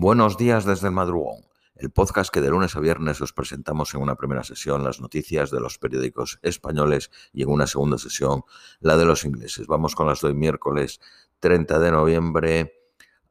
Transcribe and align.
Buenos 0.00 0.36
días 0.36 0.64
desde 0.64 0.86
el 0.86 0.92
madrugón, 0.92 1.40
el 1.74 1.90
podcast 1.90 2.32
que 2.32 2.40
de 2.40 2.50
lunes 2.50 2.76
a 2.76 2.78
viernes 2.78 3.20
os 3.20 3.32
presentamos 3.32 3.92
en 3.94 4.00
una 4.00 4.14
primera 4.14 4.44
sesión 4.44 4.84
las 4.84 5.00
noticias 5.00 5.50
de 5.50 5.58
los 5.58 5.76
periódicos 5.78 6.38
españoles 6.42 7.10
y 7.32 7.42
en 7.42 7.48
una 7.48 7.66
segunda 7.66 7.98
sesión 7.98 8.44
la 8.78 8.96
de 8.96 9.04
los 9.04 9.24
ingleses. 9.24 9.66
Vamos 9.66 9.96
con 9.96 10.06
las 10.06 10.20
de 10.20 10.32
miércoles 10.34 11.00
30 11.40 11.80
de 11.80 11.90
noviembre 11.90 12.74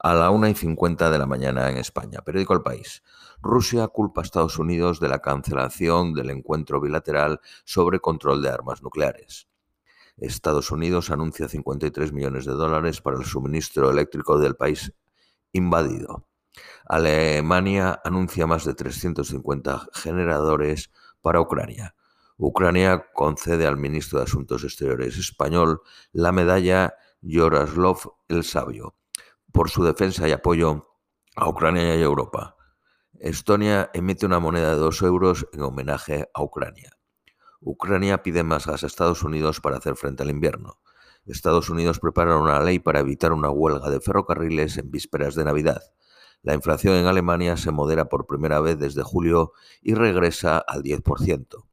a 0.00 0.14
la 0.14 0.30
1 0.30 0.48
y 0.48 0.54
50 0.54 1.08
de 1.08 1.18
la 1.20 1.26
mañana 1.26 1.70
en 1.70 1.76
España. 1.76 2.22
Periódico 2.22 2.54
El 2.54 2.62
País. 2.62 3.04
Rusia 3.40 3.86
culpa 3.86 4.22
a 4.22 4.24
Estados 4.24 4.58
Unidos 4.58 4.98
de 4.98 5.08
la 5.08 5.20
cancelación 5.20 6.14
del 6.14 6.30
encuentro 6.30 6.80
bilateral 6.80 7.40
sobre 7.64 8.00
control 8.00 8.42
de 8.42 8.48
armas 8.48 8.82
nucleares. 8.82 9.46
Estados 10.16 10.72
Unidos 10.72 11.12
anuncia 11.12 11.46
53 11.46 12.12
millones 12.12 12.44
de 12.44 12.54
dólares 12.54 13.00
para 13.00 13.18
el 13.18 13.24
suministro 13.24 13.88
eléctrico 13.88 14.40
del 14.40 14.56
país 14.56 14.92
invadido. 15.52 16.26
Alemania 16.86 18.00
anuncia 18.04 18.46
más 18.46 18.64
de 18.64 18.74
350 18.74 19.88
generadores 19.92 20.90
para 21.20 21.40
Ucrania. 21.40 21.94
Ucrania 22.38 23.06
concede 23.14 23.66
al 23.66 23.76
ministro 23.76 24.18
de 24.18 24.24
Asuntos 24.24 24.62
Exteriores 24.64 25.16
español 25.16 25.80
la 26.12 26.32
medalla 26.32 26.94
Yoroslav 27.22 27.98
el 28.28 28.44
Sabio 28.44 28.94
por 29.52 29.70
su 29.70 29.82
defensa 29.84 30.28
y 30.28 30.32
apoyo 30.32 30.90
a 31.34 31.48
Ucrania 31.48 31.96
y 31.96 32.02
Europa. 32.02 32.56
Estonia 33.18 33.90
emite 33.94 34.26
una 34.26 34.38
moneda 34.38 34.70
de 34.70 34.76
2 34.76 35.02
euros 35.02 35.46
en 35.52 35.62
homenaje 35.62 36.28
a 36.34 36.42
Ucrania. 36.42 36.90
Ucrania 37.60 38.22
pide 38.22 38.42
más 38.42 38.66
gas 38.66 38.84
a 38.84 38.86
Estados 38.86 39.22
Unidos 39.22 39.60
para 39.60 39.78
hacer 39.78 39.96
frente 39.96 40.22
al 40.22 40.30
invierno. 40.30 40.78
Estados 41.26 41.70
Unidos 41.70 41.98
prepara 41.98 42.38
una 42.38 42.60
ley 42.60 42.78
para 42.78 43.00
evitar 43.00 43.32
una 43.32 43.50
huelga 43.50 43.90
de 43.90 44.00
ferrocarriles 44.00 44.78
en 44.78 44.90
vísperas 44.90 45.34
de 45.34 45.44
Navidad. 45.44 45.82
La 46.42 46.54
inflación 46.54 46.94
en 46.94 47.06
Alemania 47.06 47.56
se 47.56 47.72
modera 47.72 48.08
por 48.08 48.26
primera 48.26 48.60
vez 48.60 48.78
desde 48.78 49.02
julio 49.02 49.52
y 49.82 49.94
regresa 49.94 50.58
al 50.58 50.84
10%. 50.84 51.64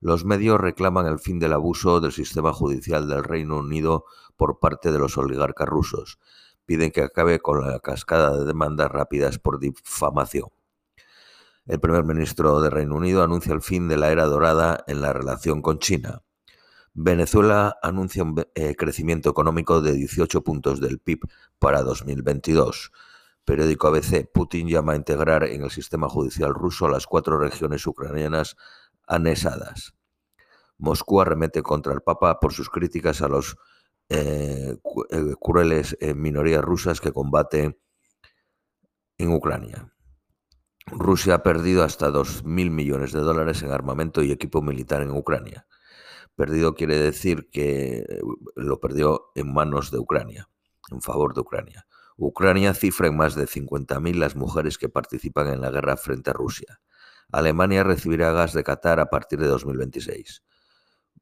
Los 0.00 0.24
medios 0.24 0.58
reclaman 0.58 1.06
el 1.06 1.18
fin 1.18 1.38
del 1.38 1.52
abuso 1.52 2.00
del 2.00 2.12
sistema 2.12 2.52
judicial 2.52 3.08
del 3.08 3.24
Reino 3.24 3.58
Unido 3.58 4.04
por 4.36 4.60
parte 4.60 4.92
de 4.92 4.98
los 4.98 5.18
oligarcas 5.18 5.68
rusos. 5.68 6.18
Piden 6.64 6.90
que 6.90 7.02
acabe 7.02 7.40
con 7.40 7.60
la 7.60 7.80
cascada 7.80 8.36
de 8.38 8.44
demandas 8.46 8.90
rápidas 8.90 9.38
por 9.38 9.58
difamación. 9.58 10.48
El 11.66 11.80
primer 11.80 12.04
ministro 12.04 12.62
de 12.62 12.70
Reino 12.70 12.94
Unido 12.94 13.22
anuncia 13.22 13.52
el 13.52 13.60
fin 13.60 13.88
de 13.88 13.98
la 13.98 14.10
era 14.10 14.24
dorada 14.24 14.84
en 14.86 15.02
la 15.02 15.12
relación 15.12 15.60
con 15.60 15.78
China. 15.78 16.22
Venezuela 17.00 17.78
anuncia 17.80 18.24
un 18.24 18.44
eh, 18.56 18.74
crecimiento 18.74 19.30
económico 19.30 19.80
de 19.80 19.92
18 19.92 20.42
puntos 20.42 20.80
del 20.80 20.98
PIB 20.98 21.20
para 21.60 21.84
2022. 21.84 22.90
Periódico 23.44 23.86
ABC, 23.86 24.28
Putin 24.28 24.66
llama 24.66 24.94
a 24.94 24.96
integrar 24.96 25.44
en 25.44 25.62
el 25.62 25.70
sistema 25.70 26.08
judicial 26.08 26.52
ruso 26.52 26.88
las 26.88 27.06
cuatro 27.06 27.38
regiones 27.38 27.86
ucranianas 27.86 28.56
anexadas. 29.06 29.94
Moscú 30.76 31.20
arremete 31.20 31.62
contra 31.62 31.92
el 31.92 32.00
Papa 32.00 32.40
por 32.40 32.52
sus 32.52 32.68
críticas 32.68 33.22
a 33.22 33.28
los 33.28 33.56
eh, 34.08 34.76
eh, 35.10 35.34
crueles 35.40 35.96
minorías 36.16 36.64
rusas 36.64 37.00
que 37.00 37.12
combate 37.12 37.78
en 39.18 39.32
Ucrania. 39.32 39.94
Rusia 40.86 41.34
ha 41.34 41.42
perdido 41.44 41.84
hasta 41.84 42.10
2.000 42.10 42.70
millones 42.70 43.12
de 43.12 43.20
dólares 43.20 43.62
en 43.62 43.70
armamento 43.70 44.20
y 44.24 44.32
equipo 44.32 44.62
militar 44.62 45.02
en 45.02 45.12
Ucrania. 45.12 45.64
Perdido 46.38 46.76
quiere 46.76 46.96
decir 46.96 47.50
que 47.50 48.06
eh, 48.08 48.20
lo 48.54 48.78
perdió 48.78 49.32
en 49.34 49.52
manos 49.52 49.90
de 49.90 49.98
Ucrania, 49.98 50.48
en 50.92 51.02
favor 51.02 51.34
de 51.34 51.40
Ucrania. 51.40 51.84
Ucrania 52.16 52.74
cifra 52.74 53.08
en 53.08 53.16
más 53.16 53.34
de 53.34 53.48
50.000 53.48 54.14
las 54.14 54.36
mujeres 54.36 54.78
que 54.78 54.88
participan 54.88 55.48
en 55.48 55.60
la 55.60 55.72
guerra 55.72 55.96
frente 55.96 56.30
a 56.30 56.34
Rusia. 56.34 56.80
Alemania 57.32 57.82
recibirá 57.82 58.30
gas 58.30 58.52
de 58.52 58.62
Qatar 58.62 59.00
a 59.00 59.10
partir 59.10 59.40
de 59.40 59.48
2026. 59.48 60.44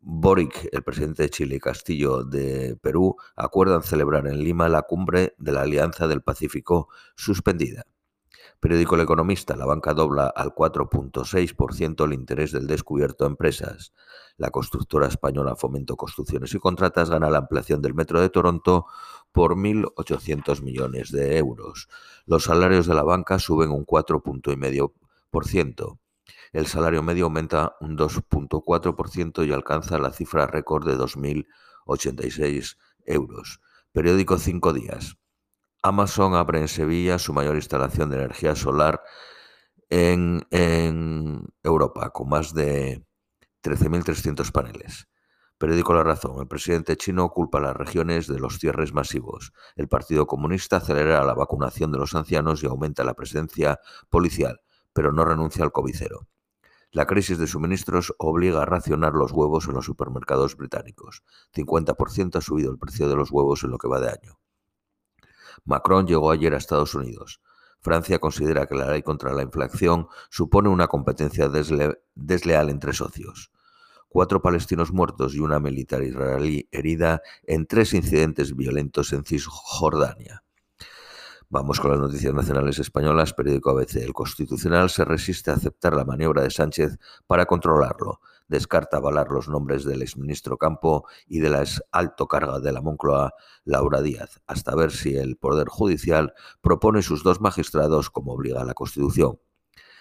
Boric, 0.00 0.68
el 0.70 0.82
presidente 0.82 1.22
de 1.22 1.30
Chile 1.30 1.56
y 1.56 1.60
Castillo 1.60 2.22
de 2.22 2.76
Perú 2.76 3.16
acuerdan 3.36 3.82
celebrar 3.82 4.26
en 4.26 4.44
Lima 4.44 4.68
la 4.68 4.82
cumbre 4.82 5.34
de 5.38 5.52
la 5.52 5.62
Alianza 5.62 6.06
del 6.08 6.20
Pacífico 6.20 6.90
suspendida. 7.14 7.86
Periódico 8.66 8.96
El 8.96 9.02
Economista, 9.02 9.54
la 9.54 9.64
banca 9.64 9.94
dobla 9.94 10.26
al 10.26 10.52
4.6% 10.52 12.04
el 12.04 12.12
interés 12.12 12.50
del 12.50 12.66
descubierto 12.66 13.22
a 13.22 13.28
empresas. 13.28 13.92
La 14.38 14.50
constructora 14.50 15.06
española 15.06 15.54
Fomento 15.54 15.96
Construcciones 15.96 16.52
y 16.52 16.58
Contratas 16.58 17.08
gana 17.08 17.30
la 17.30 17.38
ampliación 17.38 17.80
del 17.80 17.94
metro 17.94 18.20
de 18.20 18.28
Toronto 18.28 18.86
por 19.30 19.54
1.800 19.54 20.62
millones 20.62 21.12
de 21.12 21.38
euros. 21.38 21.88
Los 22.24 22.42
salarios 22.42 22.88
de 22.88 22.94
la 22.94 23.04
banca 23.04 23.38
suben 23.38 23.70
un 23.70 23.86
4.5%. 23.86 25.98
El 26.52 26.66
salario 26.66 27.04
medio 27.04 27.26
aumenta 27.26 27.76
un 27.80 27.96
2.4% 27.96 29.46
y 29.46 29.52
alcanza 29.52 29.96
la 29.98 30.10
cifra 30.10 30.48
récord 30.48 30.84
de 30.84 30.96
2.086 30.96 32.76
euros. 33.04 33.60
Periódico 33.92 34.38
Cinco 34.38 34.72
Días. 34.72 35.16
Amazon 35.86 36.34
abre 36.34 36.58
en 36.58 36.66
Sevilla 36.66 37.16
su 37.16 37.32
mayor 37.32 37.54
instalación 37.54 38.10
de 38.10 38.16
energía 38.16 38.56
solar 38.56 39.02
en, 39.88 40.44
Europa, 41.62 42.10
con 42.10 42.28
más 42.28 42.52
de 42.54 43.06
13.300 43.62 44.50
paneles. 44.50 45.06
Periódico 45.58 45.94
La 45.94 46.02
Razón. 46.02 46.40
El 46.40 46.48
presidente 46.48 46.96
chino 46.96 47.30
culpa 47.30 47.58
a 47.58 47.60
las 47.60 47.76
regiones 47.76 48.26
de 48.26 48.40
los 48.40 48.58
cierres 48.58 48.92
masivos. 48.92 49.52
El 49.76 49.86
Partido 49.86 50.26
Comunista 50.26 50.78
acelera 50.78 51.24
la 51.24 51.34
vacunación 51.34 51.92
de 51.92 51.98
los 51.98 52.16
ancianos 52.16 52.64
y 52.64 52.66
aumenta 52.66 53.04
la 53.04 53.14
presencia 53.14 53.78
policial, 54.10 54.60
pero 54.92 55.12
no 55.12 55.24
renuncia 55.24 55.62
al 55.62 55.70
covicero. 55.70 56.26
La 56.90 57.06
crisis 57.06 57.38
de 57.38 57.46
suministros 57.46 58.12
obliga 58.18 58.62
a 58.62 58.66
racionar 58.66 59.14
los 59.14 59.30
huevos 59.30 59.68
en 59.68 59.74
los 59.74 59.84
supermercados 59.84 60.56
británicos. 60.56 61.22
50% 61.54 62.36
ha 62.36 62.40
subido 62.40 62.72
el 62.72 62.78
precio 62.78 63.08
de 63.08 63.14
los 63.14 63.30
huevos 63.30 63.62
en 63.62 63.70
lo 63.70 63.78
que 63.78 63.88
va 63.88 64.00
de 64.00 64.10
año. 64.10 64.40
Macron 65.64 66.06
llegó 66.06 66.30
ayer 66.30 66.54
a 66.54 66.58
Estados 66.58 66.94
Unidos. 66.94 67.40
Francia 67.80 68.18
considera 68.18 68.66
que 68.66 68.74
la 68.74 68.90
ley 68.90 69.02
contra 69.02 69.32
la 69.32 69.42
inflación 69.42 70.08
supone 70.28 70.68
una 70.68 70.88
competencia 70.88 71.48
desleal 71.48 72.68
entre 72.68 72.92
socios. 72.92 73.50
Cuatro 74.08 74.42
palestinos 74.42 74.92
muertos 74.92 75.34
y 75.34 75.40
una 75.40 75.60
militar 75.60 76.02
israelí 76.02 76.68
herida 76.72 77.22
en 77.44 77.66
tres 77.66 77.94
incidentes 77.94 78.56
violentos 78.56 79.12
en 79.12 79.24
Cisjordania. 79.24 80.42
Vamos 81.48 81.78
con 81.78 81.92
las 81.92 82.00
noticias 82.00 82.34
nacionales 82.34 82.80
españolas. 82.80 83.32
Periódico 83.32 83.70
ABC. 83.70 83.96
El 83.96 84.12
Constitucional 84.12 84.90
se 84.90 85.04
resiste 85.04 85.52
a 85.52 85.54
aceptar 85.54 85.94
la 85.94 86.04
maniobra 86.04 86.42
de 86.42 86.50
Sánchez 86.50 86.98
para 87.26 87.46
controlarlo 87.46 88.20
descarta 88.48 88.98
avalar 88.98 89.30
los 89.30 89.48
nombres 89.48 89.84
del 89.84 90.02
exministro 90.02 90.58
Campo 90.58 91.06
y 91.26 91.40
de 91.40 91.50
la 91.50 91.64
alto 91.92 92.28
carga 92.28 92.60
de 92.60 92.72
la 92.72 92.80
Moncloa, 92.80 93.34
Laura 93.64 94.02
Díaz, 94.02 94.40
hasta 94.46 94.74
ver 94.74 94.92
si 94.92 95.16
el 95.16 95.36
Poder 95.36 95.68
Judicial 95.68 96.34
propone 96.60 97.02
sus 97.02 97.22
dos 97.22 97.40
magistrados 97.40 98.10
como 98.10 98.32
obliga 98.32 98.64
la 98.64 98.74
Constitución. 98.74 99.38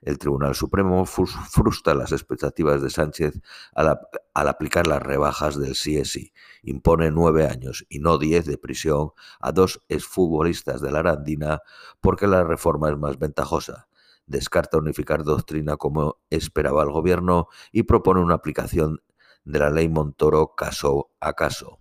El 0.00 0.18
Tribunal 0.18 0.54
Supremo 0.54 1.04
frustra 1.06 1.94
las 1.94 2.12
expectativas 2.12 2.80
de 2.82 2.90
Sánchez 2.90 3.40
al, 3.74 3.98
aplicar 4.32 4.86
las 4.86 5.02
rebajas 5.02 5.58
del 5.58 5.72
CSI. 5.72 6.32
Impone 6.62 7.10
nueve 7.10 7.46
años 7.46 7.84
y 7.88 7.98
no 7.98 8.18
diez 8.18 8.46
de 8.46 8.58
prisión 8.58 9.10
a 9.40 9.50
dos 9.50 9.82
exfutbolistas 9.88 10.80
de 10.80 10.92
la 10.92 11.00
Arandina 11.00 11.62
porque 12.00 12.28
la 12.28 12.44
reforma 12.44 12.90
es 12.90 12.96
más 12.96 13.18
ventajosa 13.18 13.88
descarta 14.28 14.78
unificar 14.78 15.24
doctrina 15.24 15.76
como 15.76 16.20
esperaba 16.30 16.82
el 16.82 16.90
gobierno 16.90 17.48
y 17.72 17.82
propone 17.82 18.20
una 18.20 18.34
aplicación 18.34 19.02
de 19.44 19.58
la 19.58 19.70
ley 19.70 19.88
Montoro 19.88 20.54
caso 20.54 21.10
a 21.20 21.32
caso. 21.32 21.80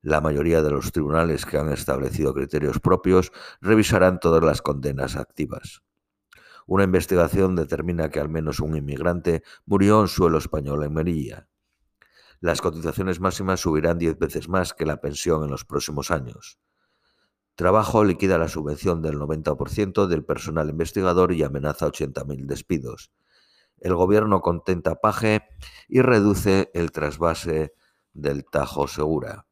La 0.00 0.20
mayoría 0.20 0.62
de 0.62 0.70
los 0.70 0.92
tribunales 0.92 1.44
que 1.44 1.58
han 1.58 1.72
establecido 1.72 2.32
criterios 2.32 2.78
propios 2.78 3.32
revisarán 3.60 4.20
todas 4.20 4.42
las 4.42 4.62
condenas 4.62 5.16
activas. 5.16 5.82
Una 6.66 6.84
investigación 6.84 7.56
determina 7.56 8.08
que 8.08 8.20
al 8.20 8.28
menos 8.28 8.60
un 8.60 8.76
inmigrante 8.76 9.42
murió 9.64 10.00
en 10.00 10.08
suelo 10.08 10.38
español 10.38 10.84
en 10.84 10.94
Merilla. 10.94 11.48
Las 12.40 12.60
cotizaciones 12.60 13.20
máximas 13.20 13.60
subirán 13.60 13.98
diez 13.98 14.18
veces 14.18 14.48
más 14.48 14.74
que 14.74 14.86
la 14.86 15.00
pensión 15.00 15.42
en 15.42 15.50
los 15.50 15.64
próximos 15.64 16.10
años. 16.10 16.58
Trabajo 17.56 18.04
liquida 18.04 18.36
la 18.36 18.48
subvención 18.48 19.00
del 19.00 19.18
90% 19.18 20.08
del 20.08 20.22
personal 20.22 20.68
investigador 20.68 21.32
y 21.32 21.42
amenaza 21.42 21.86
80.000 21.86 22.44
despidos. 22.44 23.10
El 23.78 23.94
gobierno 23.94 24.42
contenta 24.42 24.96
Paje 24.96 25.48
y 25.88 26.02
reduce 26.02 26.70
el 26.74 26.92
trasvase 26.92 27.72
del 28.12 28.44
Tajo 28.44 28.86
Segura. 28.88 29.46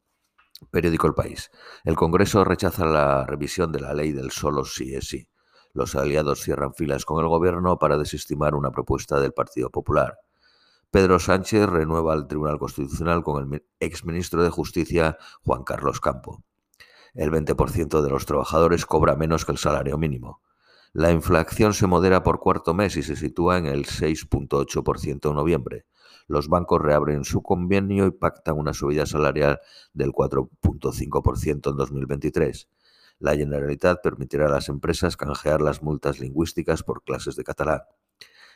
Periódico 0.69 1.07
El 1.07 1.15
País. 1.15 1.49
El 1.83 1.95
Congreso 1.95 2.43
rechaza 2.43 2.85
la 2.85 3.25
revisión 3.25 3.71
de 3.71 3.79
la 3.79 3.95
ley 3.95 4.11
del 4.11 4.29
solo 4.29 4.65
sí 4.65 4.93
es 4.93 5.07
sí. 5.07 5.27
Los 5.73 5.95
aliados 5.95 6.41
cierran 6.41 6.75
filas 6.75 7.05
con 7.05 7.23
el 7.23 7.27
gobierno 7.27 7.79
para 7.79 7.97
desestimar 7.97 8.53
una 8.53 8.69
propuesta 8.69 9.19
del 9.19 9.33
Partido 9.33 9.71
Popular. 9.71 10.19
Pedro 10.91 11.17
Sánchez 11.17 11.65
renueva 11.65 12.13
al 12.13 12.27
Tribunal 12.27 12.59
Constitucional 12.59 13.23
con 13.23 13.51
el 13.51 13.65
exministro 13.79 14.43
de 14.43 14.51
Justicia 14.51 15.17
Juan 15.41 15.63
Carlos 15.63 15.99
Campo 15.99 16.43
el 17.15 17.31
20% 17.31 18.01
de 18.01 18.09
los 18.09 18.25
trabajadores 18.25 18.85
cobra 18.85 19.15
menos 19.15 19.45
que 19.45 19.53
el 19.53 19.57
salario 19.57 19.97
mínimo. 19.97 20.41
La 20.93 21.11
inflación 21.11 21.73
se 21.73 21.87
modera 21.87 22.23
por 22.23 22.39
cuarto 22.39 22.73
mes 22.73 22.95
y 22.95 23.03
se 23.03 23.15
sitúa 23.15 23.57
en 23.57 23.65
el 23.65 23.85
6.8% 23.85 25.29
en 25.29 25.35
noviembre. 25.35 25.85
Los 26.27 26.47
bancos 26.47 26.81
reabren 26.81 27.23
su 27.23 27.41
convenio 27.41 28.05
y 28.05 28.11
pactan 28.11 28.57
una 28.57 28.73
subida 28.73 29.05
salarial 29.05 29.59
del 29.93 30.11
4.5% 30.11 31.71
en 31.71 31.77
2023. 31.77 32.69
La 33.19 33.35
Generalitat 33.35 34.01
permitirá 34.01 34.47
a 34.47 34.51
las 34.51 34.69
empresas 34.69 35.17
canjear 35.17 35.61
las 35.61 35.81
multas 35.81 36.19
lingüísticas 36.19 36.83
por 36.83 37.03
clases 37.03 37.35
de 37.35 37.43
catalán. 37.43 37.81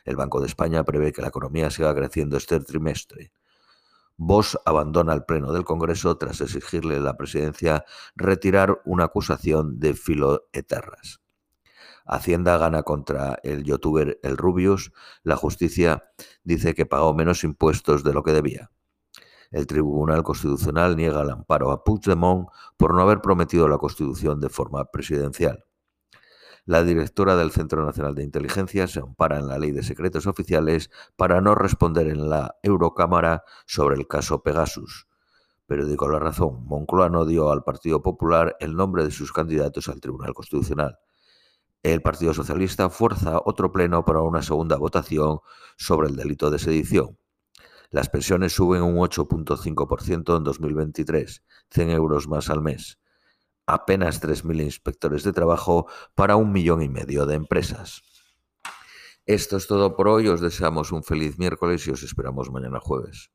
El 0.04 0.16
Banco 0.16 0.40
de 0.40 0.46
España 0.46 0.84
prevé 0.84 1.12
que 1.12 1.22
la 1.22 1.28
economía 1.28 1.70
siga 1.70 1.94
creciendo 1.94 2.36
este 2.36 2.58
trimestre. 2.60 3.32
Vox 4.22 4.58
abandona 4.66 5.14
el 5.14 5.24
Pleno 5.24 5.50
del 5.50 5.64
Congreso 5.64 6.18
tras 6.18 6.42
exigirle 6.42 6.96
a 6.96 7.00
la 7.00 7.16
presidencia 7.16 7.86
retirar 8.14 8.82
una 8.84 9.04
acusación 9.04 9.80
de 9.80 9.94
filoeterras. 9.94 11.22
Hacienda 12.04 12.58
gana 12.58 12.82
contra 12.82 13.38
el 13.42 13.64
youtuber 13.64 14.20
El 14.22 14.36
Rubius. 14.36 14.92
La 15.22 15.36
justicia 15.36 16.04
dice 16.44 16.74
que 16.74 16.84
pagó 16.84 17.14
menos 17.14 17.44
impuestos 17.44 18.04
de 18.04 18.12
lo 18.12 18.22
que 18.22 18.32
debía. 18.32 18.70
El 19.50 19.66
Tribunal 19.66 20.22
Constitucional 20.22 20.98
niega 20.98 21.22
el 21.22 21.30
amparo 21.30 21.70
a 21.70 21.82
Puigdemont 21.82 22.50
por 22.76 22.94
no 22.94 23.00
haber 23.00 23.22
prometido 23.22 23.68
la 23.68 23.78
Constitución 23.78 24.38
de 24.38 24.50
forma 24.50 24.84
presidencial. 24.90 25.64
La 26.70 26.84
directora 26.84 27.34
del 27.34 27.50
Centro 27.50 27.84
Nacional 27.84 28.14
de 28.14 28.22
Inteligencia 28.22 28.86
se 28.86 29.00
ampara 29.00 29.40
en 29.40 29.48
la 29.48 29.58
Ley 29.58 29.72
de 29.72 29.82
Secretos 29.82 30.28
Oficiales 30.28 30.88
para 31.16 31.40
no 31.40 31.56
responder 31.56 32.06
en 32.06 32.30
la 32.30 32.54
Eurocámara 32.62 33.42
sobre 33.66 33.96
el 33.96 34.06
caso 34.06 34.44
Pegasus. 34.44 35.08
Periódico 35.66 36.08
La 36.08 36.20
Razón. 36.20 36.64
Moncloa 36.66 37.08
no 37.08 37.26
dio 37.26 37.50
al 37.50 37.64
Partido 37.64 38.02
Popular 38.02 38.56
el 38.60 38.76
nombre 38.76 39.02
de 39.02 39.10
sus 39.10 39.32
candidatos 39.32 39.88
al 39.88 40.00
Tribunal 40.00 40.32
Constitucional. 40.32 41.00
El 41.82 42.02
Partido 42.02 42.34
Socialista 42.34 42.88
fuerza 42.88 43.40
otro 43.44 43.72
pleno 43.72 44.04
para 44.04 44.20
una 44.20 44.40
segunda 44.40 44.76
votación 44.76 45.40
sobre 45.76 46.06
el 46.06 46.14
delito 46.14 46.52
de 46.52 46.60
sedición. 46.60 47.18
Las 47.90 48.10
pensiones 48.10 48.52
suben 48.52 48.82
un 48.82 48.94
8.5% 48.98 50.36
en 50.36 50.44
2023, 50.44 51.42
100 51.68 51.90
euros 51.90 52.28
más 52.28 52.48
al 52.48 52.60
mes. 52.60 53.00
Apenas 53.72 54.20
3.000 54.20 54.64
inspectores 54.64 55.22
de 55.22 55.32
trabajo 55.32 55.86
para 56.16 56.34
un 56.34 56.50
millón 56.50 56.82
y 56.82 56.88
medio 56.88 57.24
de 57.24 57.36
empresas. 57.36 58.02
Esto 59.26 59.56
es 59.58 59.68
todo 59.68 59.94
por 59.94 60.08
hoy. 60.08 60.26
Os 60.26 60.40
deseamos 60.40 60.90
un 60.90 61.04
feliz 61.04 61.38
miércoles 61.38 61.86
y 61.86 61.92
os 61.92 62.02
esperamos 62.02 62.50
mañana 62.50 62.80
jueves. 62.80 63.30